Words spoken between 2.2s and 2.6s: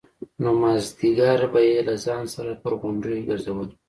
سره